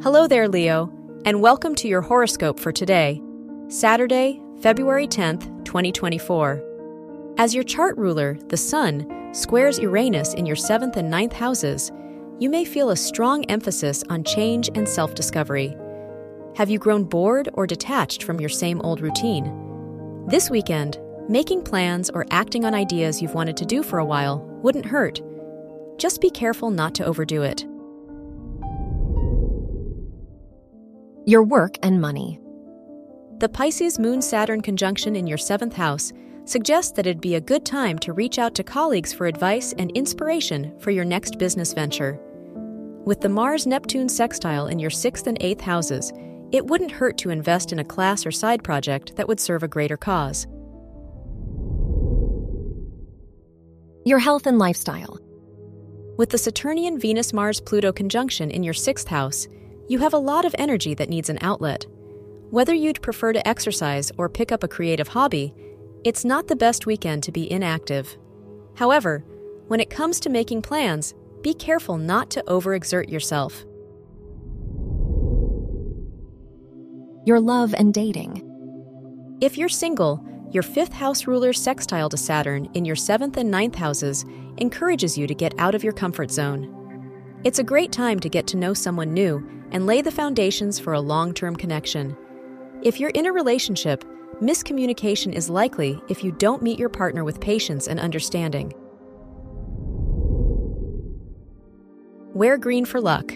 Hello 0.00 0.28
there, 0.28 0.46
Leo, 0.46 0.92
and 1.24 1.42
welcome 1.42 1.74
to 1.74 1.88
your 1.88 2.02
horoscope 2.02 2.60
for 2.60 2.70
today, 2.70 3.20
Saturday, 3.66 4.40
February 4.60 5.08
10th, 5.08 5.64
2024. 5.64 7.34
As 7.36 7.52
your 7.52 7.64
chart 7.64 7.98
ruler, 7.98 8.38
the 8.46 8.56
Sun, 8.56 9.34
squares 9.34 9.80
Uranus 9.80 10.34
in 10.34 10.46
your 10.46 10.54
7th 10.54 10.94
and 10.94 11.10
ninth 11.10 11.32
houses, 11.32 11.90
you 12.38 12.48
may 12.48 12.64
feel 12.64 12.90
a 12.90 12.96
strong 12.96 13.44
emphasis 13.46 14.04
on 14.08 14.22
change 14.22 14.70
and 14.76 14.88
self 14.88 15.16
discovery. 15.16 15.76
Have 16.54 16.70
you 16.70 16.78
grown 16.78 17.02
bored 17.02 17.48
or 17.54 17.66
detached 17.66 18.22
from 18.22 18.38
your 18.38 18.50
same 18.50 18.80
old 18.82 19.00
routine? 19.00 20.26
This 20.28 20.48
weekend, 20.48 21.00
making 21.28 21.62
plans 21.62 22.08
or 22.08 22.24
acting 22.30 22.64
on 22.64 22.72
ideas 22.72 23.20
you've 23.20 23.34
wanted 23.34 23.56
to 23.56 23.66
do 23.66 23.82
for 23.82 23.98
a 23.98 24.04
while 24.04 24.38
wouldn't 24.62 24.86
hurt. 24.86 25.20
Just 25.96 26.20
be 26.20 26.30
careful 26.30 26.70
not 26.70 26.94
to 26.94 27.04
overdo 27.04 27.42
it. 27.42 27.66
Your 31.28 31.42
work 31.42 31.76
and 31.82 32.00
money. 32.00 32.40
The 33.36 33.50
Pisces 33.50 33.98
Moon 33.98 34.22
Saturn 34.22 34.62
conjunction 34.62 35.14
in 35.14 35.26
your 35.26 35.36
seventh 35.36 35.74
house 35.74 36.10
suggests 36.46 36.92
that 36.92 37.06
it'd 37.06 37.20
be 37.20 37.34
a 37.34 37.40
good 37.42 37.66
time 37.66 37.98
to 37.98 38.14
reach 38.14 38.38
out 38.38 38.54
to 38.54 38.64
colleagues 38.64 39.12
for 39.12 39.26
advice 39.26 39.74
and 39.76 39.90
inspiration 39.90 40.72
for 40.78 40.90
your 40.90 41.04
next 41.04 41.38
business 41.38 41.74
venture. 41.74 42.18
With 43.04 43.20
the 43.20 43.28
Mars 43.28 43.66
Neptune 43.66 44.08
sextile 44.08 44.68
in 44.68 44.78
your 44.78 44.88
sixth 44.88 45.26
and 45.26 45.36
eighth 45.42 45.60
houses, 45.60 46.14
it 46.50 46.64
wouldn't 46.64 46.92
hurt 46.92 47.18
to 47.18 47.28
invest 47.28 47.72
in 47.72 47.80
a 47.80 47.84
class 47.84 48.24
or 48.24 48.30
side 48.30 48.64
project 48.64 49.14
that 49.16 49.28
would 49.28 49.38
serve 49.38 49.62
a 49.62 49.68
greater 49.68 49.98
cause. 49.98 50.46
Your 54.06 54.18
health 54.18 54.46
and 54.46 54.58
lifestyle. 54.58 55.18
With 56.16 56.30
the 56.30 56.38
Saturnian 56.38 56.98
Venus 56.98 57.34
Mars 57.34 57.60
Pluto 57.60 57.92
conjunction 57.92 58.50
in 58.50 58.62
your 58.62 58.72
sixth 58.72 59.08
house, 59.08 59.46
you 59.88 59.98
have 59.98 60.12
a 60.12 60.18
lot 60.18 60.44
of 60.44 60.54
energy 60.58 60.94
that 60.94 61.08
needs 61.08 61.30
an 61.30 61.38
outlet. 61.40 61.86
Whether 62.50 62.74
you'd 62.74 63.02
prefer 63.02 63.32
to 63.32 63.48
exercise 63.48 64.12
or 64.18 64.28
pick 64.28 64.52
up 64.52 64.62
a 64.62 64.68
creative 64.68 65.08
hobby, 65.08 65.54
it's 66.04 66.24
not 66.24 66.46
the 66.46 66.56
best 66.56 66.86
weekend 66.86 67.22
to 67.24 67.32
be 67.32 67.50
inactive. 67.50 68.16
However, 68.76 69.24
when 69.66 69.80
it 69.80 69.90
comes 69.90 70.20
to 70.20 70.30
making 70.30 70.62
plans, 70.62 71.14
be 71.42 71.54
careful 71.54 71.96
not 71.96 72.30
to 72.30 72.44
overexert 72.46 73.10
yourself. 73.10 73.64
Your 77.24 77.40
love 77.40 77.74
and 77.74 77.92
dating. 77.92 78.44
If 79.40 79.56
you're 79.56 79.68
single, 79.68 80.24
your 80.50 80.62
fifth 80.62 80.92
house 80.92 81.26
ruler 81.26 81.52
sextile 81.52 82.08
to 82.08 82.16
Saturn 82.16 82.68
in 82.74 82.84
your 82.84 82.96
seventh 82.96 83.36
and 83.36 83.50
ninth 83.50 83.74
houses 83.74 84.24
encourages 84.58 85.18
you 85.18 85.26
to 85.26 85.34
get 85.34 85.54
out 85.58 85.74
of 85.74 85.84
your 85.84 85.92
comfort 85.92 86.30
zone. 86.30 86.77
It's 87.44 87.60
a 87.60 87.64
great 87.64 87.92
time 87.92 88.18
to 88.20 88.28
get 88.28 88.48
to 88.48 88.56
know 88.56 88.74
someone 88.74 89.14
new 89.14 89.48
and 89.70 89.86
lay 89.86 90.02
the 90.02 90.10
foundations 90.10 90.80
for 90.80 90.92
a 90.92 91.00
long 91.00 91.32
term 91.32 91.54
connection. 91.54 92.16
If 92.82 92.98
you're 92.98 93.10
in 93.10 93.26
a 93.26 93.32
relationship, 93.32 94.04
miscommunication 94.42 95.32
is 95.32 95.48
likely 95.48 96.02
if 96.08 96.24
you 96.24 96.32
don't 96.32 96.62
meet 96.62 96.80
your 96.80 96.88
partner 96.88 97.22
with 97.22 97.40
patience 97.40 97.86
and 97.86 98.00
understanding. 98.00 98.72
Wear 102.34 102.58
green 102.58 102.84
for 102.84 103.00
luck. 103.00 103.32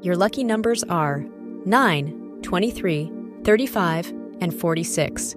Your 0.00 0.16
lucky 0.16 0.44
numbers 0.44 0.82
are 0.84 1.26
9, 1.66 2.38
23, 2.42 3.12
35, 3.44 4.14
and 4.40 4.58
46. 4.58 5.36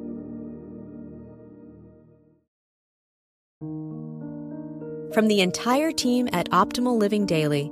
From 5.13 5.27
the 5.27 5.41
entire 5.41 5.91
team 5.91 6.29
at 6.31 6.49
Optimal 6.51 6.97
Living 6.97 7.25
Daily, 7.25 7.71